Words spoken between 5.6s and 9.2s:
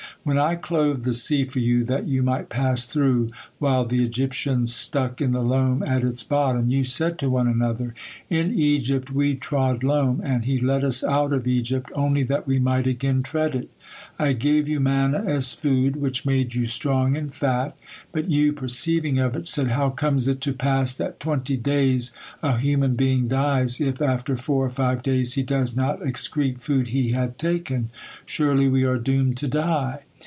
at its bottom, you said to one another, 'In Egypt